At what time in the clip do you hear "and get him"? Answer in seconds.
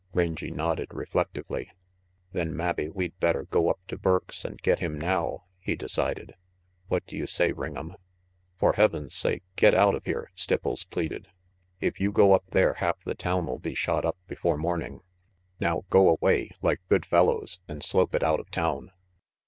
4.43-4.97